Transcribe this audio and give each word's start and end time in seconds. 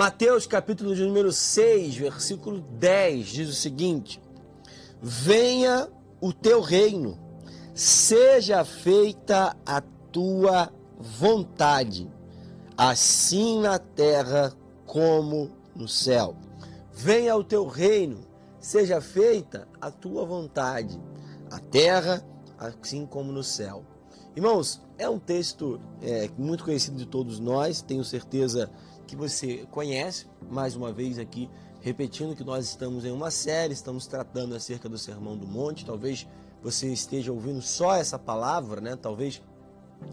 Mateus 0.00 0.46
capítulo 0.46 0.94
de 0.94 1.04
número 1.04 1.30
6, 1.30 1.94
versículo 1.94 2.62
10 2.62 3.26
diz 3.26 3.50
o 3.50 3.52
seguinte: 3.52 4.18
Venha 4.98 5.90
o 6.18 6.32
teu 6.32 6.62
reino, 6.62 7.18
seja 7.74 8.64
feita 8.64 9.54
a 9.66 9.82
tua 10.10 10.72
vontade, 10.98 12.10
assim 12.78 13.60
na 13.60 13.78
terra 13.78 14.54
como 14.86 15.50
no 15.76 15.86
céu. 15.86 16.34
Venha 16.94 17.36
o 17.36 17.44
teu 17.44 17.66
reino, 17.66 18.20
seja 18.58 19.02
feita 19.02 19.68
a 19.78 19.90
tua 19.90 20.24
vontade, 20.24 20.98
a 21.50 21.58
terra 21.58 22.24
assim 22.56 23.04
como 23.04 23.30
no 23.30 23.44
céu. 23.44 23.84
Irmãos, 24.34 24.80
é 24.96 25.06
um 25.06 25.18
texto 25.18 25.78
é, 26.00 26.30
muito 26.38 26.64
conhecido 26.64 26.96
de 26.96 27.04
todos 27.04 27.38
nós, 27.38 27.82
tenho 27.82 28.02
certeza 28.02 28.66
que 28.66 28.89
você 29.16 29.66
conhece, 29.70 30.26
mais 30.50 30.76
uma 30.76 30.92
vez 30.92 31.18
aqui, 31.18 31.48
repetindo 31.80 32.36
que 32.36 32.44
nós 32.44 32.66
estamos 32.66 33.04
em 33.04 33.10
uma 33.10 33.30
série, 33.30 33.72
estamos 33.72 34.06
tratando 34.06 34.54
acerca 34.54 34.88
do 34.88 34.98
Sermão 34.98 35.36
do 35.36 35.46
Monte, 35.46 35.84
talvez 35.84 36.26
você 36.62 36.92
esteja 36.92 37.32
ouvindo 37.32 37.62
só 37.62 37.96
essa 37.96 38.18
palavra, 38.18 38.80
né? 38.80 38.96
talvez 38.96 39.42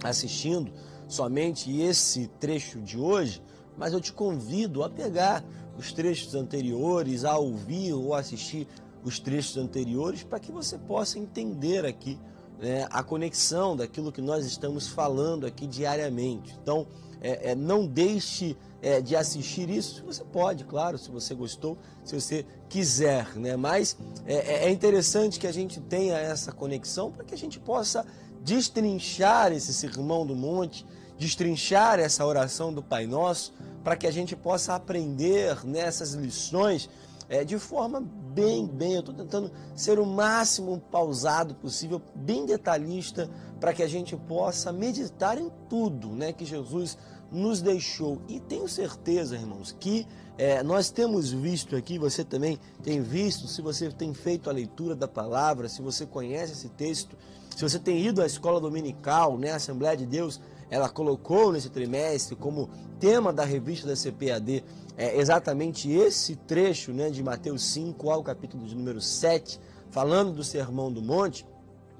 assistindo 0.03 0.71
somente 1.07 1.79
esse 1.79 2.27
trecho 2.39 2.81
de 2.81 2.97
hoje, 2.97 3.41
mas 3.77 3.93
eu 3.93 4.01
te 4.01 4.11
convido 4.11 4.83
a 4.83 4.89
pegar 4.89 5.43
os 5.77 5.91
trechos 5.91 6.33
anteriores, 6.35 7.23
a 7.23 7.37
ouvir 7.37 7.93
ou 7.93 8.13
assistir 8.13 8.67
os 9.03 9.19
trechos 9.19 9.57
anteriores, 9.57 10.23
para 10.23 10.39
que 10.39 10.51
você 10.51 10.77
possa 10.77 11.19
entender 11.19 11.85
aqui 11.85 12.17
né, 12.59 12.87
a 12.89 13.03
conexão 13.03 13.75
daquilo 13.75 14.11
que 14.11 14.21
nós 14.21 14.45
estamos 14.45 14.87
falando 14.87 15.45
aqui 15.45 15.67
diariamente. 15.67 16.57
Então, 16.61 16.87
é, 17.21 17.51
é, 17.51 17.55
não 17.55 17.85
deixe 17.85 18.55
é, 18.81 19.01
de 19.01 19.15
assistir 19.15 19.69
isso. 19.69 20.03
Você 20.05 20.23
pode, 20.23 20.63
claro, 20.65 20.97
se 20.97 21.09
você 21.09 21.33
gostou, 21.33 21.77
se 22.03 22.13
você 22.19 22.45
quiser, 22.69 23.35
né? 23.35 23.55
Mas 23.55 23.97
é, 24.25 24.35
é, 24.35 24.65
é 24.65 24.71
interessante 24.71 25.39
que 25.39 25.47
a 25.47 25.51
gente 25.51 25.79
tenha 25.79 26.17
essa 26.17 26.51
conexão 26.51 27.11
para 27.11 27.23
que 27.23 27.33
a 27.33 27.37
gente 27.37 27.59
possa 27.59 28.05
destrinchar 28.43 29.51
esse 29.51 29.73
sermão 29.73 30.25
do 30.25 30.35
monte, 30.35 30.85
destrinchar 31.17 31.99
essa 31.99 32.25
oração 32.25 32.73
do 32.73 32.83
Pai 32.83 33.07
Nosso, 33.07 33.53
para 33.83 33.95
que 33.95 34.05
a 34.05 34.11
gente 34.11 34.35
possa 34.35 34.75
aprender 34.75 35.65
nessas 35.65 36.13
lições 36.13 36.89
é, 37.29 37.43
de 37.43 37.57
forma 37.59 38.01
bem, 38.01 38.65
bem. 38.65 38.93
Eu 38.93 38.99
estou 39.01 39.15
tentando 39.15 39.51
ser 39.75 39.99
o 39.99 40.05
máximo 40.05 40.79
pausado 40.91 41.55
possível, 41.55 42.01
bem 42.15 42.45
detalhista, 42.45 43.29
para 43.59 43.73
que 43.73 43.83
a 43.83 43.87
gente 43.87 44.15
possa 44.15 44.71
meditar 44.71 45.37
em 45.37 45.51
tudo 45.69 46.09
né, 46.09 46.31
que 46.31 46.45
Jesus 46.45 46.97
nos 47.31 47.61
deixou. 47.61 48.21
E 48.27 48.39
tenho 48.39 48.67
certeza, 48.67 49.35
irmãos, 49.35 49.75
que 49.77 50.07
é, 50.37 50.61
nós 50.61 50.91
temos 50.91 51.31
visto 51.31 51.75
aqui, 51.75 51.97
você 51.97 52.23
também 52.23 52.59
tem 52.83 53.01
visto, 53.01 53.47
se 53.47 53.61
você 53.61 53.89
tem 53.89 54.13
feito 54.13 54.49
a 54.49 54.53
leitura 54.53 54.95
da 54.95 55.07
palavra, 55.07 55.67
se 55.67 55.81
você 55.81 56.05
conhece 56.05 56.53
esse 56.53 56.69
texto, 56.69 57.17
se 57.55 57.63
você 57.63 57.79
tem 57.79 58.05
ido 58.05 58.21
à 58.21 58.25
escola 58.25 58.61
dominical, 58.61 59.37
né, 59.37 59.51
a 59.51 59.55
Assembleia 59.55 59.97
de 59.97 60.05
Deus, 60.05 60.39
ela 60.69 60.89
colocou 60.89 61.51
nesse 61.51 61.69
trimestre 61.69 62.35
como 62.35 62.69
tema 62.99 63.31
da 63.31 63.43
revista 63.43 63.87
da 63.87 63.95
CPAD 63.95 64.63
é, 64.97 65.19
exatamente 65.19 65.91
esse 65.91 66.35
trecho 66.35 66.91
né, 66.91 67.09
de 67.09 67.21
Mateus 67.21 67.63
5 67.65 68.09
ao 68.09 68.23
capítulo 68.23 68.65
de 68.65 68.75
número 68.75 68.99
7, 68.99 69.59
falando 69.91 70.33
do 70.33 70.43
Sermão 70.43 70.91
do 70.91 71.01
Monte. 71.01 71.45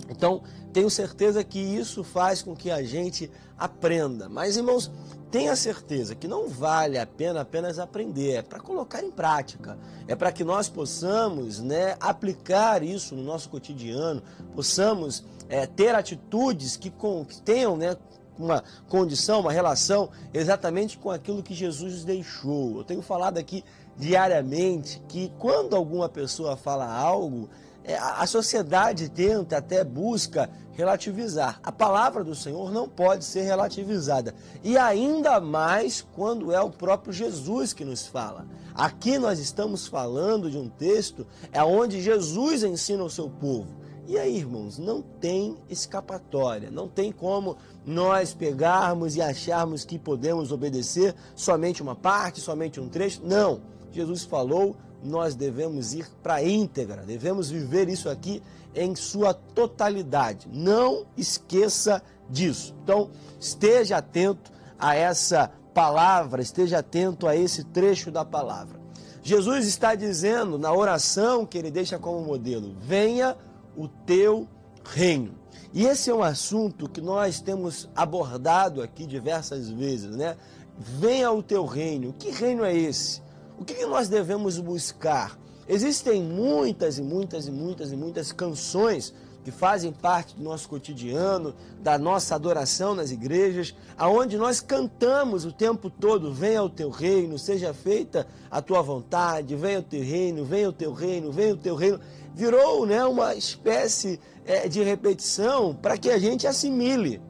Então, 0.10 0.42
tenho 0.74 0.90
certeza 0.90 1.44
que 1.44 1.60
isso 1.60 2.04
faz 2.04 2.42
com 2.42 2.56
que 2.56 2.70
a 2.70 2.84
gente 2.84 3.32
aprenda. 3.58 4.30
Mas, 4.30 4.58
irmãos, 4.58 4.92
tenha 5.32 5.56
certeza 5.56 6.16
que 6.16 6.28
não 6.28 6.48
vale 6.48 6.98
a 6.98 7.06
pena 7.06 7.42
apenas 7.42 7.80
aprender, 7.80 8.34
é 8.34 8.42
para 8.42 8.60
colocar 8.60 9.04
em 9.04 9.12
prática, 9.12 9.78
é 10.08 10.16
para 10.16 10.32
que 10.32 10.44
nós 10.44 10.70
possamos 10.70 11.60
né, 11.60 11.98
aplicar 12.00 12.82
isso 12.82 13.16
no 13.16 13.24
nosso 13.24 13.50
cotidiano, 13.50 14.22
possamos 14.56 15.26
é, 15.50 15.66
ter 15.66 15.94
atitudes 15.96 16.78
que, 16.78 16.90
com, 16.90 17.26
que 17.26 17.42
tenham 17.42 17.76
né, 17.76 17.98
uma 18.38 18.64
condição, 18.88 19.42
uma 19.42 19.52
relação 19.52 20.10
exatamente 20.34 20.98
com 20.98 21.10
aquilo 21.10 21.44
que 21.44 21.54
Jesus 21.54 21.94
nos 21.94 22.06
deixou. 22.06 22.78
Eu 22.78 22.84
tenho 22.84 23.02
falado 23.02 23.38
aqui 23.38 23.64
diariamente 23.98 25.02
que 25.08 25.32
quando 25.40 25.76
alguma 25.76 26.08
pessoa 26.08 26.56
fala 26.56 26.86
algo, 26.92 27.50
é, 27.84 27.98
a 27.98 28.28
sociedade 28.28 29.10
tenta, 29.10 29.58
até 29.58 29.84
busca 29.84 30.50
relativizar. 30.74 31.60
A 31.64 31.72
palavra 31.72 32.24
do 32.24 32.36
Senhor 32.36 32.72
não 32.72 32.88
pode 32.88 33.24
ser 33.24 33.44
relativizada. 33.44 34.36
E 34.64 34.78
ainda 34.78 35.40
mais 35.40 36.06
quando 36.14 36.52
é 36.52 36.62
o 36.62 36.70
próprio 36.70 37.14
Jesus 37.14 37.74
que 37.74 37.86
nos 37.86 38.06
fala. 38.06 38.46
Aqui 38.76 39.18
nós 39.18 39.40
estamos 39.40 39.88
falando 39.88 40.52
de 40.52 40.58
um 40.58 40.70
texto 40.70 41.26
é 41.52 41.64
onde 41.64 42.02
Jesus 42.02 42.62
ensina 42.62 43.04
o 43.04 43.10
seu 43.10 43.30
povo. 43.30 43.68
E 44.08 44.18
aí, 44.18 44.38
irmãos, 44.38 44.78
não 44.78 45.02
tem 45.02 45.58
escapatória, 45.70 46.72
não 46.72 46.88
tem 46.88 47.12
como 47.12 47.58
nós 47.86 48.34
pegarmos 48.34 49.18
e 49.18 49.22
acharmos 49.22 49.84
que 49.84 50.00
podemos 50.00 50.52
obedecer 50.52 51.14
somente 51.36 51.84
uma 51.84 51.96
parte, 51.96 52.40
somente 52.40 52.80
um 52.80 52.88
trecho. 52.88 53.22
Não. 53.24 53.60
Jesus 53.92 54.24
falou 54.24 54.76
nós 55.04 55.36
devemos 55.36 55.94
ir 55.94 56.08
para 56.24 56.36
a 56.36 56.44
íntegra, 56.44 57.04
devemos 57.04 57.50
viver 57.50 57.88
isso 57.90 58.10
aqui 58.10 58.42
em 58.74 58.96
sua 58.96 59.34
totalidade. 59.34 60.48
Não 60.52 61.06
esqueça 61.16 62.02
disso. 62.30 62.76
Então, 62.84 63.10
esteja 63.40 63.98
atento 63.98 64.52
a 64.78 64.96
essa 64.96 65.52
palavra, 65.74 66.42
esteja 66.42 66.80
atento 66.80 67.28
a 67.28 67.36
esse 67.36 67.64
trecho 67.64 68.12
da 68.12 68.26
palavra. 68.26 68.78
Jesus 69.22 69.68
está 69.68 69.94
dizendo 69.94 70.58
na 70.58 70.74
oração 70.74 71.46
que 71.46 71.58
ele 71.58 71.70
deixa 71.70 72.00
como 72.00 72.22
modelo: 72.22 72.76
venha 72.80 73.36
o 73.78 73.88
teu 73.88 74.48
reino. 74.84 75.36
E 75.74 75.86
esse 75.86 76.10
é 76.10 76.14
um 76.14 76.24
assunto 76.24 76.90
que 76.90 77.00
nós 77.00 77.40
temos 77.40 77.88
abordado 77.96 78.82
aqui 78.82 79.06
diversas 79.06 79.70
vezes, 79.70 80.16
né? 80.16 80.36
Venha 80.78 81.32
o 81.32 81.44
teu 81.44 81.66
reino. 81.66 82.14
Que 82.14 82.32
reino 82.32 82.64
é 82.64 82.76
esse? 82.76 83.22
O 83.60 83.64
que 83.64 83.86
nós 83.86 84.10
devemos 84.10 84.58
buscar? 84.60 85.38
Existem 85.68 86.24
muitas 86.24 86.98
e 86.98 87.02
muitas 87.02 87.48
e 87.48 87.52
muitas 87.52 87.92
e 87.92 87.96
muitas 87.96 88.32
canções 88.32 89.14
que 89.48 89.52
fazem 89.52 89.94
parte 89.94 90.36
do 90.36 90.44
nosso 90.44 90.68
cotidiano, 90.68 91.56
da 91.82 91.98
nossa 91.98 92.36
adoração 92.36 92.94
nas 92.94 93.12
igrejas, 93.12 93.74
aonde 93.98 94.36
nós 94.36 94.60
cantamos 94.60 95.46
o 95.46 95.54
tempo 95.54 95.90
todo: 95.90 96.34
venha 96.34 96.62
o 96.62 96.70
teu 96.70 96.90
reino, 96.90 97.40
seja 97.40 97.74
feita 97.74 98.28
a 98.52 98.62
tua 98.62 98.82
vontade, 98.82 99.56
venha 99.56 99.80
o 99.80 99.84
teu 99.84 100.04
reino, 100.04 100.44
venha 100.44 100.68
o 100.68 100.74
teu 100.74 100.92
reino, 100.92 101.32
venha 101.32 101.54
o 101.54 101.58
teu 101.58 101.76
reino. 101.76 101.98
Virou 102.36 102.86
né, 102.86 103.06
uma 103.06 103.36
espécie 103.36 104.20
é, 104.46 104.68
de 104.68 104.84
repetição 104.84 105.74
para 105.74 105.98
que 105.98 106.10
a 106.10 106.20
gente 106.20 106.46
assimile. 106.46 107.22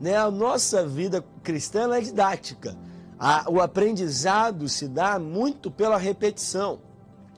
Né? 0.00 0.16
A 0.16 0.30
nossa 0.30 0.86
vida 0.86 1.24
cristã 1.42 1.92
é 1.92 2.00
didática. 2.00 2.78
A, 3.18 3.50
o 3.50 3.60
aprendizado 3.60 4.68
se 4.68 4.86
dá 4.86 5.18
muito 5.18 5.72
pela 5.72 5.98
repetição. 5.98 6.78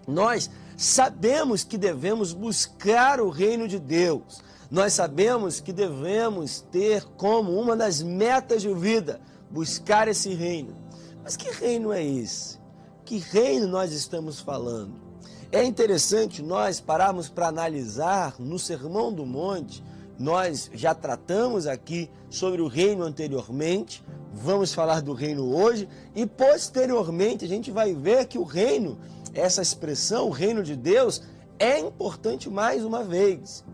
Nós 0.07 0.51
sabemos 0.77 1.65
que 1.65 1.79
devemos 1.79 2.33
buscar 2.33 3.21
o 3.21 3.29
reino 3.29 3.67
de 3.67 3.79
Deus. 3.79 4.45
Nós 4.71 4.93
sabemos 4.93 5.61
que 5.61 5.73
devemos 5.73 6.61
ter 6.61 7.05
como 7.17 7.59
uma 7.59 7.77
das 7.77 8.03
metas 8.03 8.63
de 8.63 8.73
vida 8.75 9.21
buscar 9.51 10.09
esse 10.09 10.35
reino. 10.35 10.75
Mas 11.23 11.37
que 11.37 11.51
reino 11.51 11.93
é 11.93 12.05
esse? 12.05 12.59
Que 13.05 13.19
reino 13.19 13.67
nós 13.67 13.93
estamos 13.93 14.41
falando? 14.41 14.95
É 15.53 15.63
interessante 15.65 16.43
nós 16.43 16.81
pararmos 16.81 17.29
para 17.29 17.47
analisar 17.47 18.35
no 18.39 18.59
Sermão 18.59 19.13
do 19.13 19.25
Monte. 19.25 19.83
Nós 20.19 20.71
já 20.75 20.95
tratamos 20.95 21.67
aqui 21.67 22.11
sobre 22.29 22.61
o 22.61 22.67
reino 22.67 23.05
anteriormente, 23.05 24.03
vamos 24.33 24.75
falar 24.75 25.01
do 25.03 25.13
reino 25.13 25.55
hoje 25.55 25.89
e 26.15 26.27
posteriormente 26.27 27.45
a 27.45 27.49
gente 27.49 27.71
vai 27.71 27.95
ver 27.95 28.27
que 28.27 28.39
o 28.39 28.43
reino, 28.43 28.99
essa 29.37 29.63
expressão, 29.63 30.29
o 30.29 30.31
reino 30.31 30.63
de 30.63 30.75
Deus, 30.75 31.23
é 31.59 31.79
importante 31.79 32.49
mais 32.49 32.85
uma 32.85 33.05
vez. 33.05 33.65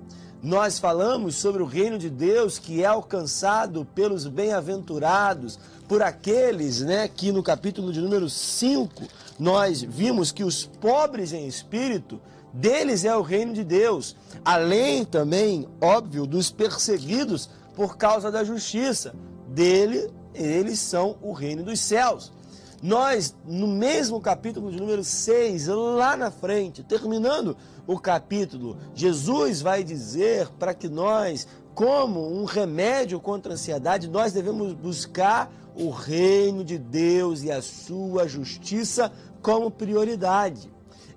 Nós 0.42 0.78
falamos 0.78 1.36
sobre 1.36 1.62
o 1.62 1.66
reino 1.66 1.96
de 1.96 2.10
Deus 2.10 2.58
que 2.58 2.82
é 2.82 2.86
alcançado 2.86 3.84
pelos 3.94 4.26
bem-aventurados, 4.26 5.58
por 5.86 6.02
aqueles, 6.02 6.80
né, 6.80 7.06
que 7.06 7.30
no 7.30 7.42
capítulo 7.42 7.92
de 7.92 8.00
número 8.00 8.28
5 8.28 9.04
nós 9.38 9.82
vimos 9.82 10.32
que 10.32 10.42
os 10.42 10.64
pobres 10.64 11.32
em 11.32 11.46
espírito, 11.46 12.20
deles 12.52 13.04
é 13.04 13.14
o 13.16 13.22
reino 13.22 13.52
de 13.52 13.62
Deus, 13.62 14.16
além 14.44 15.04
também, 15.04 15.68
óbvio, 15.80 16.26
dos 16.26 16.50
perseguidos 16.50 17.48
por 17.74 17.96
causa 17.96 18.30
da 18.30 18.42
justiça, 18.42 19.14
dele 19.48 20.10
eles 20.34 20.78
são 20.78 21.16
o 21.20 21.32
reino 21.32 21.62
dos 21.62 21.80
céus. 21.80 22.32
Nós, 22.82 23.32
no 23.46 23.68
mesmo 23.68 24.20
capítulo 24.20 24.68
de 24.68 24.76
número 24.76 25.04
6, 25.04 25.68
lá 25.68 26.16
na 26.16 26.32
frente, 26.32 26.82
terminando 26.82 27.56
o 27.86 27.96
capítulo, 27.96 28.76
Jesus 28.92 29.62
vai 29.62 29.84
dizer 29.84 30.48
para 30.58 30.74
que 30.74 30.88
nós, 30.88 31.46
como 31.76 32.20
um 32.34 32.44
remédio 32.44 33.20
contra 33.20 33.52
a 33.52 33.54
ansiedade, 33.54 34.08
nós 34.08 34.32
devemos 34.32 34.72
buscar 34.72 35.48
o 35.76 35.90
reino 35.90 36.64
de 36.64 36.76
Deus 36.76 37.44
e 37.44 37.52
a 37.52 37.62
sua 37.62 38.26
justiça 38.26 39.12
como 39.40 39.70
prioridade. 39.70 40.68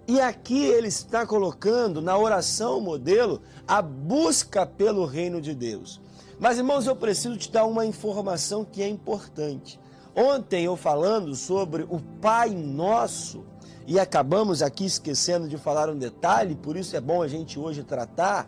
E 0.08 0.22
aqui 0.22 0.66
ele 0.66 0.88
está 0.88 1.26
colocando 1.26 2.00
na 2.00 2.16
oração 2.16 2.80
modelo 2.80 3.42
a 3.68 3.82
busca 3.82 4.68
pelo 4.68 5.04
reino 5.04 5.42
de 5.42 5.56
Deus. 5.56 6.00
Mas 6.40 6.60
irmãos, 6.60 6.86
eu 6.86 6.96
preciso 6.96 7.36
te 7.38 7.52
dar 7.52 7.66
uma 7.66 7.88
informação 7.88 8.64
que 8.64 8.84
é 8.84 8.88
importante. 8.88 9.80
Ontem 10.16 10.64
eu 10.64 10.78
falando 10.78 11.36
sobre 11.36 11.84
o 11.84 12.00
Pai 12.22 12.52
Nosso, 12.52 13.44
e 13.86 14.00
acabamos 14.00 14.62
aqui 14.62 14.86
esquecendo 14.86 15.48
de 15.48 15.58
falar 15.58 15.90
um 15.90 15.98
detalhe, 15.98 16.56
por 16.56 16.76
isso 16.78 16.96
é 16.96 17.02
bom 17.02 17.22
a 17.22 17.28
gente 17.28 17.60
hoje 17.60 17.84
tratar. 17.84 18.48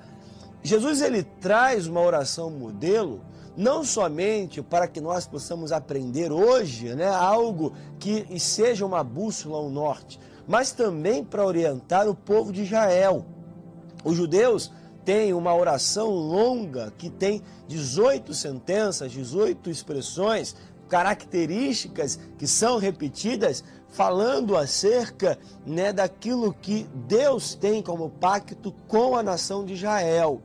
Jesus 0.64 1.02
ele 1.02 1.24
traz 1.24 1.86
uma 1.86 2.02
oração 2.02 2.50
modelo 2.50 3.22
não 3.56 3.84
somente 3.84 4.62
para 4.62 4.88
que 4.88 5.02
nós 5.02 5.28
possamos 5.28 5.72
aprender 5.72 6.32
hoje, 6.32 6.94
né, 6.96 7.08
algo 7.08 7.74
que 8.00 8.40
seja 8.40 8.86
uma 8.86 9.04
bússola 9.04 9.58
ao 9.58 9.70
norte, 9.70 10.20
mas 10.48 10.72
também 10.72 11.24
para 11.24 11.46
orientar 11.46 12.08
o 12.08 12.16
povo 12.16 12.54
de 12.54 12.64
Israel. 12.64 13.26
Os 14.04 14.16
judeus 14.16 14.72
têm 15.04 15.34
uma 15.34 15.56
oração 15.56 16.10
longa 16.10 16.94
que 16.98 17.10
tem 17.10 17.42
18 17.68 18.34
sentenças, 18.34 19.12
18 19.12 19.70
expressões, 19.70 20.56
características 20.88 22.20
que 22.38 22.48
são 22.48 22.78
repetidas, 22.78 23.64
falando 23.90 24.56
acerca 24.56 25.38
né, 25.66 25.92
daquilo 25.94 26.54
que 26.54 26.88
Deus 27.08 27.56
tem 27.56 27.82
como 27.82 28.10
pacto 28.10 28.74
com 28.88 29.16
a 29.16 29.24
nação 29.24 29.66
de 29.66 29.74
Israel. 29.74 30.42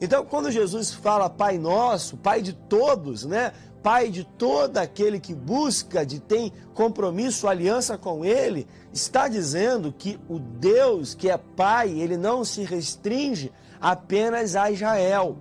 Então, 0.00 0.24
quando 0.24 0.50
Jesus 0.50 0.92
fala 0.92 1.28
Pai 1.28 1.58
Nosso, 1.58 2.16
Pai 2.16 2.40
de 2.40 2.52
todos, 2.52 3.24
né? 3.24 3.52
Pai 3.82 4.10
de 4.10 4.24
todo 4.24 4.78
aquele 4.78 5.20
que 5.20 5.34
busca, 5.34 6.04
de 6.04 6.20
tem 6.20 6.52
compromisso, 6.74 7.48
aliança 7.48 7.96
com 7.96 8.24
Ele, 8.24 8.66
está 8.92 9.28
dizendo 9.28 9.92
que 9.92 10.18
o 10.28 10.38
Deus 10.38 11.14
que 11.14 11.30
é 11.30 11.38
Pai, 11.38 11.90
ele 11.90 12.16
não 12.16 12.44
se 12.44 12.62
restringe 12.62 13.52
apenas 13.80 14.56
a 14.56 14.70
Israel. 14.70 15.36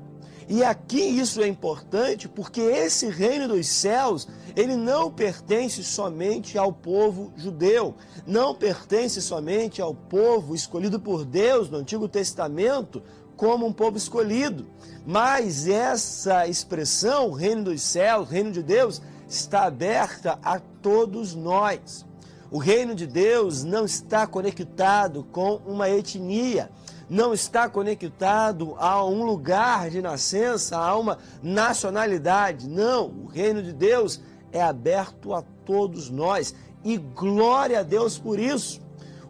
E 0.49 0.63
aqui 0.63 1.01
isso 1.01 1.41
é 1.41 1.47
importante 1.47 2.29
porque 2.29 2.61
esse 2.61 3.09
reino 3.09 3.49
dos 3.49 3.67
céus, 3.67 4.27
ele 4.55 4.77
não 4.77 5.11
pertence 5.11 5.83
somente 5.83 6.57
ao 6.57 6.71
povo 6.71 7.33
judeu, 7.35 7.95
não 8.25 8.55
pertence 8.55 9.21
somente 9.21 9.81
ao 9.81 9.93
povo 9.93 10.55
escolhido 10.55 11.01
por 11.01 11.25
Deus 11.25 11.69
no 11.69 11.79
Antigo 11.79 12.07
Testamento, 12.07 13.03
como 13.35 13.67
um 13.67 13.73
povo 13.73 13.97
escolhido. 13.97 14.65
Mas 15.05 15.67
essa 15.67 16.47
expressão, 16.47 17.31
reino 17.31 17.65
dos 17.65 17.81
céus, 17.81 18.29
reino 18.29 18.51
de 18.51 18.63
Deus, 18.63 19.01
está 19.27 19.65
aberta 19.65 20.39
a 20.41 20.59
todos 20.59 21.35
nós. 21.35 22.05
O 22.49 22.57
reino 22.57 22.95
de 22.95 23.05
Deus 23.05 23.65
não 23.65 23.83
está 23.83 24.25
conectado 24.25 25.25
com 25.31 25.57
uma 25.65 25.89
etnia, 25.89 26.71
não 27.09 27.33
está 27.33 27.69
conectado 27.69 28.75
a 28.77 29.05
um 29.05 29.23
lugar 29.23 29.89
de 29.89 30.01
nascença, 30.01 30.77
a 30.77 30.95
uma 30.97 31.17
nacionalidade. 31.41 32.67
Não, 32.67 33.07
o 33.07 33.25
reino 33.25 33.63
de 33.63 33.71
Deus 33.71 34.21
é 34.51 34.61
aberto 34.61 35.33
a 35.33 35.41
todos 35.65 36.09
nós 36.09 36.53
e 36.83 36.97
glória 36.97 37.79
a 37.79 37.83
Deus 37.83 38.17
por 38.17 38.39
isso. 38.39 38.81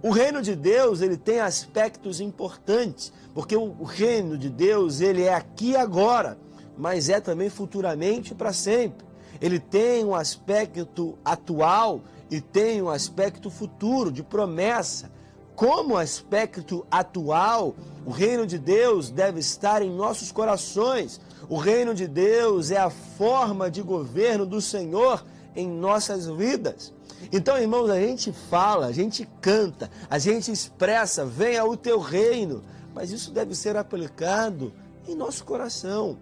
O 0.01 0.11
reino 0.11 0.41
de 0.41 0.55
Deus, 0.55 1.01
ele 1.01 1.17
tem 1.17 1.39
aspectos 1.39 2.21
importantes, 2.21 3.11
porque 3.33 3.55
o 3.55 3.83
reino 3.83 4.37
de 4.37 4.49
Deus, 4.49 5.01
ele 5.01 5.23
é 5.23 5.33
aqui 5.33 5.75
agora, 5.75 6.37
mas 6.77 7.09
é 7.09 7.19
também 7.19 7.49
futuramente 7.49 8.35
para 8.35 8.53
sempre. 8.53 9.05
Ele 9.41 9.59
tem 9.59 10.05
um 10.05 10.15
aspecto 10.15 11.17
atual 11.25 12.01
e 12.29 12.39
tem 12.39 12.81
um 12.81 12.89
aspecto 12.89 13.49
futuro, 13.49 14.11
de 14.11 14.23
promessa. 14.23 15.11
Como 15.57 15.97
aspecto 15.97 16.85
atual, 16.91 17.73
o 18.05 18.11
reino 18.11 18.45
de 18.45 18.59
Deus 18.59 19.09
deve 19.09 19.39
estar 19.39 19.81
em 19.81 19.89
nossos 19.89 20.31
corações. 20.31 21.19
O 21.49 21.57
reino 21.57 21.95
de 21.95 22.07
Deus 22.07 22.69
é 22.69 22.77
a 22.77 22.91
forma 22.91 23.67
de 23.67 23.81
governo 23.81 24.45
do 24.45 24.61
Senhor 24.61 25.25
em 25.55 25.67
nossas 25.67 26.27
vidas. 26.27 26.93
Então, 27.31 27.57
irmãos, 27.57 27.89
a 27.89 27.99
gente 27.99 28.31
fala, 28.31 28.85
a 28.85 28.91
gente 28.91 29.27
canta, 29.41 29.89
a 30.07 30.19
gente 30.19 30.51
expressa, 30.51 31.25
venha 31.25 31.65
o 31.65 31.75
teu 31.75 31.99
reino, 31.99 32.63
mas 32.93 33.09
isso 33.09 33.31
deve 33.31 33.55
ser 33.55 33.75
aplicado 33.75 34.71
em 35.07 35.15
nosso 35.15 35.43
coração. 35.43 36.19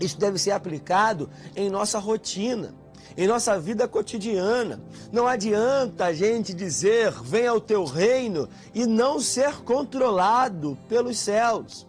Isso 0.00 0.18
deve 0.18 0.36
ser 0.36 0.50
aplicado 0.50 1.30
em 1.54 1.70
nossa 1.70 2.00
rotina, 2.00 2.74
em 3.16 3.26
nossa 3.26 3.58
vida 3.58 3.88
cotidiana. 3.88 4.80
Não 5.12 5.26
adianta 5.26 6.06
a 6.06 6.12
gente 6.12 6.54
dizer, 6.54 7.12
venha 7.22 7.54
o 7.54 7.60
teu 7.60 7.84
reino, 7.84 8.48
e 8.74 8.86
não 8.86 9.20
ser 9.20 9.56
controlado 9.62 10.78
pelos 10.88 11.18
céus. 11.18 11.86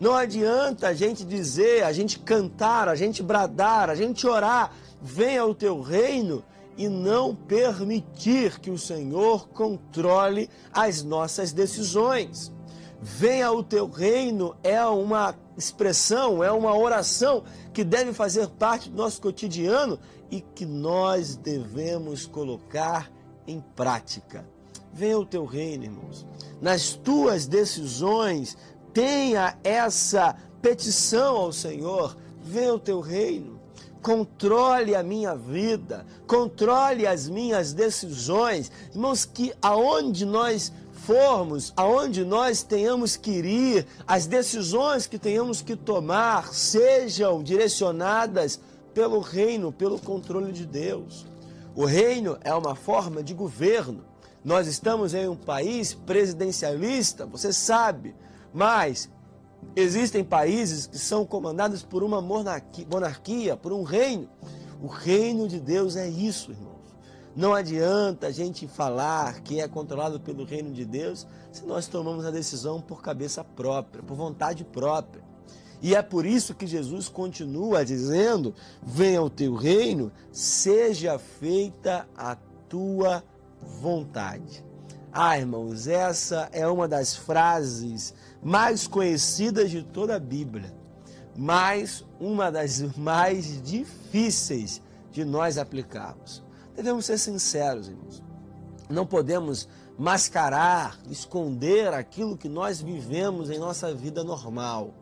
Não 0.00 0.14
adianta 0.14 0.88
a 0.88 0.94
gente 0.94 1.24
dizer, 1.24 1.84
a 1.84 1.92
gente 1.92 2.18
cantar, 2.18 2.88
a 2.88 2.94
gente 2.94 3.22
bradar, 3.22 3.88
a 3.88 3.94
gente 3.94 4.26
orar, 4.26 4.72
venha 5.00 5.44
o 5.46 5.54
teu 5.54 5.80
reino, 5.80 6.42
e 6.76 6.88
não 6.88 7.34
permitir 7.34 8.58
que 8.58 8.70
o 8.70 8.78
Senhor 8.78 9.48
controle 9.48 10.48
as 10.72 11.02
nossas 11.02 11.52
decisões. 11.52 12.52
Venha 13.00 13.52
o 13.52 13.62
teu 13.62 13.88
reino 13.88 14.56
é 14.62 14.84
uma 14.86 15.32
expressão, 15.56 16.42
é 16.42 16.50
uma 16.50 16.76
oração 16.76 17.44
que 17.72 17.84
deve 17.84 18.12
fazer 18.12 18.48
parte 18.48 18.90
do 18.90 18.96
nosso 18.96 19.20
cotidiano 19.20 19.98
e 20.30 20.40
que 20.40 20.64
nós 20.64 21.36
devemos 21.36 22.26
colocar 22.26 23.10
em 23.46 23.60
prática. 23.74 24.46
Venha 24.92 25.18
o 25.18 25.26
teu 25.26 25.44
reino, 25.44 25.84
irmãos. 25.84 26.26
Nas 26.60 26.92
tuas 26.92 27.46
decisões, 27.46 28.56
tenha 28.92 29.56
essa 29.64 30.36
petição 30.60 31.36
ao 31.36 31.52
Senhor. 31.52 32.16
Venha 32.42 32.74
o 32.74 32.78
teu 32.78 33.00
reino 33.00 33.62
controle 34.02 34.96
a 34.96 35.02
minha 35.02 35.34
vida, 35.36 36.04
controle 36.26 37.06
as 37.06 37.28
minhas 37.28 37.72
decisões. 37.72 38.70
Irmãos, 38.92 39.24
que 39.24 39.54
aonde 39.62 40.26
nós 40.26 40.72
formos, 41.04 41.72
aonde 41.76 42.24
nós 42.24 42.62
tenhamos 42.62 43.16
que 43.16 43.30
ir, 43.30 43.86
as 44.06 44.26
decisões 44.26 45.06
que 45.06 45.18
tenhamos 45.18 45.62
que 45.62 45.76
tomar 45.76 46.52
sejam 46.52 47.42
direcionadas 47.42 48.60
pelo 48.94 49.20
reino, 49.20 49.72
pelo 49.72 49.98
controle 49.98 50.52
de 50.52 50.66
Deus. 50.66 51.26
O 51.74 51.84
reino 51.84 52.38
é 52.42 52.54
uma 52.54 52.74
forma 52.74 53.22
de 53.22 53.34
governo. 53.34 54.04
Nós 54.44 54.66
estamos 54.66 55.14
em 55.14 55.28
um 55.28 55.36
país 55.36 55.94
presidencialista, 55.94 57.26
você 57.26 57.52
sabe, 57.52 58.14
mas 58.52 59.08
Existem 59.74 60.22
países 60.22 60.86
que 60.86 60.98
são 60.98 61.24
comandados 61.24 61.82
por 61.82 62.02
uma 62.02 62.20
monarquia, 62.20 63.56
por 63.56 63.72
um 63.72 63.82
reino. 63.82 64.28
O 64.82 64.86
reino 64.86 65.48
de 65.48 65.58
Deus 65.60 65.96
é 65.96 66.08
isso, 66.08 66.50
irmãos. 66.50 66.71
Não 67.34 67.54
adianta 67.54 68.26
a 68.26 68.30
gente 68.30 68.68
falar 68.68 69.40
que 69.40 69.58
é 69.58 69.66
controlado 69.66 70.20
pelo 70.20 70.44
reino 70.44 70.70
de 70.70 70.84
Deus 70.84 71.26
se 71.50 71.64
nós 71.64 71.86
tomamos 71.86 72.26
a 72.26 72.30
decisão 72.30 72.80
por 72.80 73.00
cabeça 73.00 73.42
própria, 73.42 74.02
por 74.02 74.14
vontade 74.14 74.64
própria. 74.64 75.24
E 75.80 75.94
é 75.94 76.02
por 76.02 76.26
isso 76.26 76.54
que 76.54 76.66
Jesus 76.66 77.08
continua 77.08 77.84
dizendo: 77.84 78.54
venha 78.82 79.22
o 79.22 79.30
teu 79.30 79.54
reino, 79.54 80.12
seja 80.30 81.18
feita 81.18 82.06
a 82.16 82.36
tua 82.68 83.24
vontade. 83.80 84.64
Ah, 85.10 85.38
irmãos, 85.38 85.86
essa 85.86 86.48
é 86.52 86.66
uma 86.66 86.86
das 86.86 87.16
frases 87.16 88.14
mais 88.42 88.86
conhecidas 88.86 89.70
de 89.70 89.82
toda 89.82 90.16
a 90.16 90.20
Bíblia, 90.20 90.72
mas 91.36 92.04
uma 92.20 92.50
das 92.50 92.80
mais 92.96 93.62
difíceis 93.62 94.82
de 95.10 95.24
nós 95.24 95.58
aplicarmos. 95.58 96.42
Devemos 96.74 97.06
ser 97.06 97.18
sinceros, 97.18 97.88
irmãos. 97.88 98.22
Não 98.88 99.06
podemos 99.06 99.68
mascarar, 99.98 100.98
esconder 101.08 101.92
aquilo 101.92 102.36
que 102.36 102.48
nós 102.48 102.80
vivemos 102.80 103.50
em 103.50 103.58
nossa 103.58 103.94
vida 103.94 104.24
normal. 104.24 104.94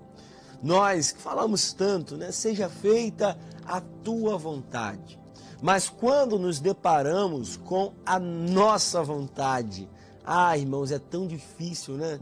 Nós 0.63 1.13
que 1.13 1.21
falamos 1.21 1.73
tanto, 1.73 2.17
né? 2.17 2.31
Seja 2.33 2.69
feita 2.69 3.39
a 3.65 3.81
tua 3.81 4.37
vontade. 4.37 5.19
Mas 5.63 5.89
quando 5.89 6.39
nos 6.39 6.61
deparamos 6.61 7.57
com 7.57 7.93
a 8.05 8.19
nossa 8.19 9.03
vontade, 9.03 9.89
ah, 10.25 10.57
irmãos, 10.57 10.91
é 10.91 10.99
tão 10.99 11.27
difícil, 11.27 11.95
né? 11.95 12.19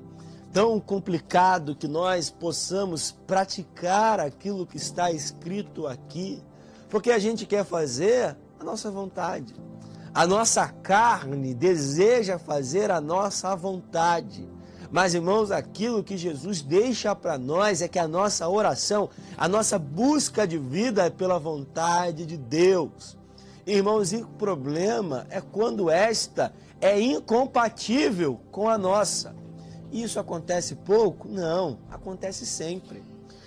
tão 0.52 0.80
complicado 0.80 1.76
que 1.76 1.86
nós 1.86 2.30
possamos 2.30 3.12
praticar 3.26 4.18
aquilo 4.18 4.66
que 4.66 4.76
está 4.76 5.10
escrito 5.10 5.86
aqui, 5.86 6.42
porque 6.88 7.10
a 7.10 7.18
gente 7.18 7.44
quer 7.44 7.64
fazer 7.64 8.36
a 8.58 8.64
nossa 8.64 8.90
vontade. 8.90 9.54
A 10.14 10.26
nossa 10.26 10.66
carne 10.68 11.54
deseja 11.54 12.38
fazer 12.38 12.90
a 12.90 13.00
nossa 13.00 13.54
vontade. 13.54 14.48
Mas, 14.90 15.14
irmãos, 15.14 15.50
aquilo 15.50 16.02
que 16.02 16.16
Jesus 16.16 16.62
deixa 16.62 17.14
para 17.14 17.36
nós 17.36 17.82
é 17.82 17.88
que 17.88 17.98
a 17.98 18.08
nossa 18.08 18.48
oração, 18.48 19.10
a 19.36 19.46
nossa 19.46 19.78
busca 19.78 20.46
de 20.46 20.56
vida 20.56 21.04
é 21.04 21.10
pela 21.10 21.38
vontade 21.38 22.24
de 22.24 22.38
Deus. 22.38 23.16
Irmãos, 23.66 24.12
e 24.12 24.16
o 24.16 24.26
problema 24.26 25.26
é 25.28 25.42
quando 25.42 25.90
esta 25.90 26.52
é 26.80 26.98
incompatível 26.98 28.40
com 28.50 28.68
a 28.68 28.78
nossa. 28.78 29.34
Isso 29.92 30.18
acontece 30.18 30.74
pouco? 30.74 31.28
Não, 31.28 31.78
acontece 31.90 32.46
sempre. 32.46 33.02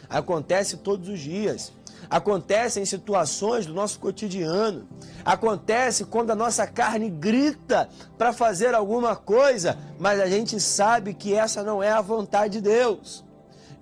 Acontece 0.08 0.78
todos 0.78 1.10
os 1.10 1.20
dias 1.20 1.74
acontece 2.10 2.80
em 2.80 2.86
situações 2.86 3.66
do 3.66 3.74
nosso 3.74 4.00
cotidiano, 4.00 4.88
acontece 5.24 6.06
quando 6.06 6.32
a 6.32 6.36
nossa 6.36 6.68
carne 6.68 7.10
grita 7.10 7.90
para 8.18 8.34
fazer 8.34 8.74
alguma 8.74 9.16
coisa, 9.16 9.78
mas 10.00 10.20
a 10.20 10.28
gente 10.28 10.60
sabe 10.60 11.14
que 11.14 11.34
essa 11.34 11.64
não 11.64 11.82
é 11.82 11.92
a 11.92 12.02
vontade 12.02 12.54
de 12.54 12.62
Deus. 12.62 13.24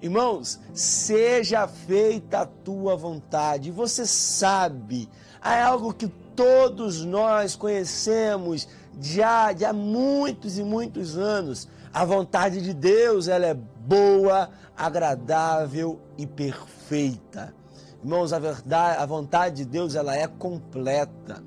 Irmãos, 0.02 0.60
seja 0.74 1.68
feita 1.68 2.40
a 2.40 2.46
tua 2.46 2.96
vontade. 2.96 3.70
Você 3.70 4.06
sabe, 4.06 5.10
é 5.44 5.62
algo 5.62 5.94
que 5.94 6.08
todos 6.08 7.04
nós 7.04 7.56
conhecemos 7.56 8.66
já 9.02 9.52
de 9.52 9.66
há 9.66 9.74
muitos 9.74 10.58
e 10.58 10.64
muitos 10.64 11.18
anos. 11.18 11.68
A 11.94 12.06
vontade 12.06 12.62
de 12.62 12.74
Deus, 12.74 13.28
ela 13.28 13.48
é 13.48 13.54
boa, 13.54 14.50
agradável 14.78 16.00
e 16.18 16.26
perfeita. 16.26 17.54
Irmãos, 18.02 18.32
a 18.32 18.40
verdade, 18.40 18.98
a 18.98 19.06
vontade 19.06 19.58
de 19.58 19.66
Deus, 19.66 19.96
ela 19.96 20.16
é 20.16 20.28
completa. 20.28 21.44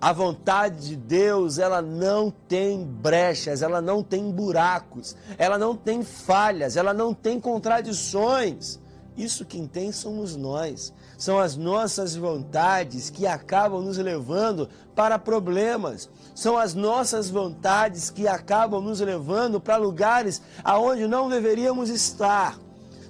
A 0.00 0.12
vontade 0.12 0.88
de 0.88 0.96
Deus, 0.96 1.58
ela 1.58 1.80
não 1.80 2.30
tem 2.30 2.84
brechas, 2.84 3.62
ela 3.62 3.80
não 3.80 4.02
tem 4.02 4.30
buracos, 4.30 5.16
ela 5.38 5.58
não 5.58 5.74
tem 5.74 6.02
falhas, 6.02 6.76
ela 6.76 6.92
não 6.92 7.14
tem 7.14 7.40
contradições. 7.40 8.78
Isso 9.16 9.46
quem 9.46 9.66
tem 9.66 9.90
somos 9.90 10.36
nós. 10.36 10.92
São 11.16 11.38
as 11.38 11.56
nossas 11.56 12.14
vontades 12.14 13.08
que 13.08 13.26
acabam 13.26 13.82
nos 13.82 13.96
levando 13.96 14.68
para 14.94 15.18
problemas. 15.18 16.10
São 16.34 16.58
as 16.58 16.74
nossas 16.74 17.30
vontades 17.30 18.10
que 18.10 18.28
acabam 18.28 18.82
nos 18.82 19.00
levando 19.00 19.58
para 19.58 19.78
lugares 19.78 20.42
aonde 20.62 21.08
não 21.08 21.30
deveríamos 21.30 21.88
estar. 21.88 22.58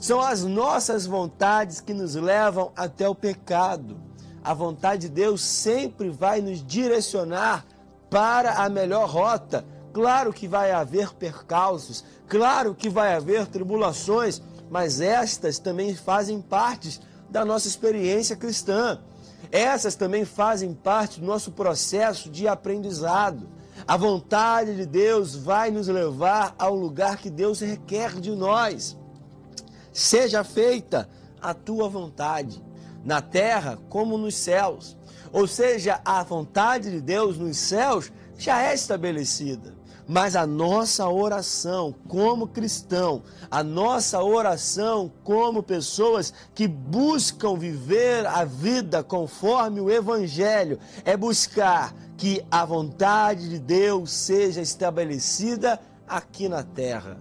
São 0.07 0.21
as 0.21 0.45
nossas 0.45 1.05
vontades 1.05 1.81
que 1.81 1.93
nos 1.93 2.15
levam 2.15 2.71
até 2.77 3.09
o 3.09 3.15
pecado. 3.15 4.01
A 4.45 4.55
vontade 4.55 5.09
de 5.09 5.09
Deus 5.09 5.41
sempre 5.41 6.11
vai 6.11 6.41
nos 6.41 6.65
direcionar 6.65 7.67
para 8.09 8.53
a 8.53 8.69
melhor 8.69 9.09
rota. 9.11 9.67
Claro 9.93 10.33
que 10.33 10.47
vai 10.47 10.71
haver 10.71 11.13
percalços, 11.15 12.05
claro 12.29 12.73
que 12.73 12.89
vai 12.89 13.17
haver 13.17 13.49
tribulações, 13.49 14.41
mas 14.71 15.01
estas 15.01 15.59
também 15.59 15.93
fazem 15.97 16.41
parte 16.41 17.01
da 17.29 17.45
nossa 17.45 17.67
experiência 17.67 18.37
cristã. 18.37 19.01
Essas 19.51 19.97
também 19.97 20.25
fazem 20.25 20.73
parte 20.73 21.19
do 21.19 21.27
nosso 21.27 21.51
processo 21.51 22.31
de 22.31 22.47
aprendizado. 22.47 23.49
A 23.89 23.97
vontade 23.97 24.77
de 24.77 24.87
Deus 24.87 25.35
vai 25.35 25.73
nos 25.73 25.89
levar 25.89 26.55
ao 26.57 26.77
lugar 26.77 27.17
que 27.17 27.29
Deus 27.29 27.59
requer 27.59 28.21
de 28.21 28.31
nós 28.31 28.97
seja 29.97 30.45
feita 30.45 31.09
a 31.41 31.55
tua 31.55 31.89
vontade, 31.89 32.63
na 33.03 33.23
terra 33.23 33.79
como 33.89 34.19
nos 34.19 34.35
céus. 34.35 34.95
Ou 35.33 35.47
seja, 35.47 36.01
a 36.05 36.23
vontade 36.23 36.91
de 36.91 37.01
Deus 37.01 37.39
nos 37.39 37.57
céus 37.57 38.13
já 38.37 38.63
é 38.63 38.75
estabelecida. 38.75 39.75
Mas 40.07 40.37
a 40.37 40.47
nossa 40.47 41.09
oração 41.09 41.95
como 42.07 42.47
cristão, 42.47 43.23
a 43.51 43.65
nossa 43.65 44.23
oração 44.23 45.11
como 45.25 45.63
pessoas 45.63 46.33
que 46.55 46.69
buscam 46.69 47.57
viver 47.57 48.27
a 48.27 48.45
vida 48.45 49.03
conforme 49.03 49.81
o 49.81 49.91
Evangelho, 49.91 50.79
é 51.05 51.17
buscar 51.17 51.95
que 52.19 52.45
a 52.51 52.65
vontade 52.65 53.49
de 53.49 53.59
Deus 53.59 54.13
seja 54.13 54.61
estabelecida 54.61 55.81
aqui 56.07 56.49
na 56.49 56.63
terra. 56.63 57.19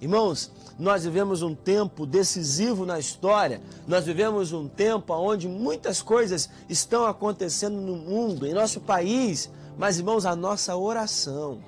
Irmãos, 0.00 0.52
nós 0.78 1.04
vivemos 1.04 1.42
um 1.42 1.54
tempo 1.54 2.06
decisivo 2.06 2.86
na 2.86 2.98
história, 2.98 3.60
nós 3.86 4.04
vivemos 4.04 4.52
um 4.52 4.66
tempo 4.68 5.12
onde 5.14 5.46
muitas 5.48 6.00
coisas 6.00 6.48
estão 6.68 7.04
acontecendo 7.04 7.80
no 7.80 7.96
mundo, 7.96 8.46
em 8.46 8.54
nosso 8.54 8.80
país, 8.80 9.50
mas 9.76 9.98
irmãos, 9.98 10.24
a 10.24 10.36
nossa 10.36 10.76
oração 10.76 11.58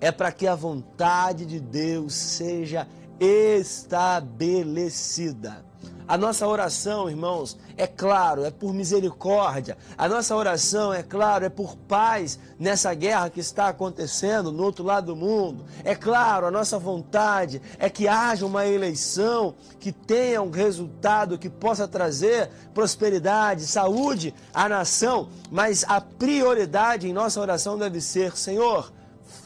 é 0.00 0.10
para 0.10 0.32
que 0.32 0.46
a 0.46 0.54
vontade 0.54 1.44
de 1.44 1.60
Deus 1.60 2.14
seja 2.14 2.88
estabelecida. 3.20 5.62
A 6.06 6.18
nossa 6.18 6.46
oração, 6.46 7.08
irmãos, 7.08 7.56
é 7.78 7.86
claro, 7.86 8.44
é 8.44 8.50
por 8.50 8.74
misericórdia. 8.74 9.76
A 9.96 10.06
nossa 10.06 10.36
oração, 10.36 10.92
é 10.92 11.02
claro, 11.02 11.46
é 11.46 11.48
por 11.48 11.76
paz 11.76 12.38
nessa 12.58 12.92
guerra 12.92 13.30
que 13.30 13.40
está 13.40 13.68
acontecendo 13.68 14.52
no 14.52 14.62
outro 14.62 14.84
lado 14.84 15.06
do 15.06 15.16
mundo. 15.16 15.64
É 15.82 15.94
claro, 15.94 16.46
a 16.46 16.50
nossa 16.50 16.78
vontade 16.78 17.62
é 17.78 17.88
que 17.88 18.06
haja 18.06 18.44
uma 18.44 18.66
eleição 18.66 19.54
que 19.80 19.92
tenha 19.92 20.42
um 20.42 20.50
resultado 20.50 21.38
que 21.38 21.48
possa 21.48 21.88
trazer 21.88 22.50
prosperidade, 22.74 23.66
saúde 23.66 24.34
à 24.52 24.68
nação. 24.68 25.30
Mas 25.50 25.84
a 25.88 26.02
prioridade 26.02 27.08
em 27.08 27.14
nossa 27.14 27.40
oração 27.40 27.78
deve 27.78 28.02
ser: 28.02 28.36
Senhor, 28.36 28.92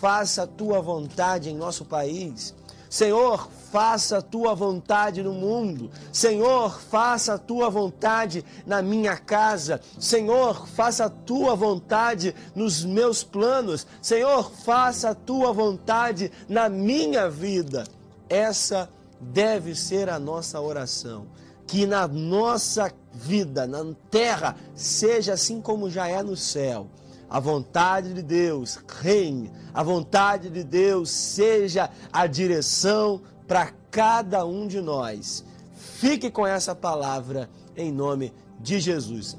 faça 0.00 0.42
a 0.42 0.46
tua 0.46 0.80
vontade 0.80 1.50
em 1.50 1.56
nosso 1.56 1.84
país. 1.84 2.57
Senhor, 2.88 3.48
faça 3.70 4.18
a 4.18 4.22
tua 4.22 4.54
vontade 4.54 5.22
no 5.22 5.32
mundo. 5.32 5.90
Senhor, 6.12 6.80
faça 6.80 7.34
a 7.34 7.38
tua 7.38 7.68
vontade 7.68 8.44
na 8.66 8.80
minha 8.80 9.16
casa. 9.16 9.80
Senhor, 9.98 10.66
faça 10.68 11.04
a 11.04 11.10
tua 11.10 11.54
vontade 11.54 12.34
nos 12.54 12.84
meus 12.84 13.22
planos. 13.22 13.86
Senhor, 14.00 14.50
faça 14.50 15.10
a 15.10 15.14
tua 15.14 15.52
vontade 15.52 16.32
na 16.48 16.68
minha 16.68 17.28
vida. 17.28 17.84
Essa 18.28 18.88
deve 19.20 19.74
ser 19.74 20.08
a 20.08 20.18
nossa 20.18 20.60
oração. 20.60 21.26
Que 21.66 21.84
na 21.84 22.08
nossa 22.08 22.90
vida, 23.12 23.66
na 23.66 23.84
terra, 24.10 24.56
seja 24.74 25.34
assim 25.34 25.60
como 25.60 25.90
já 25.90 26.08
é 26.08 26.22
no 26.22 26.36
céu 26.36 26.88
a 27.28 27.40
vontade 27.40 28.14
de 28.14 28.22
Deus 28.22 28.78
reine, 29.00 29.50
a 29.74 29.82
vontade 29.82 30.48
de 30.48 30.64
Deus 30.64 31.10
seja 31.10 31.90
a 32.12 32.26
direção 32.26 33.20
para 33.46 33.72
cada 33.90 34.44
um 34.46 34.66
de 34.66 34.80
nós. 34.80 35.44
Fique 35.74 36.30
com 36.30 36.46
essa 36.46 36.74
palavra 36.74 37.50
em 37.76 37.92
nome 37.92 38.32
de 38.60 38.80
Jesus. 38.80 39.36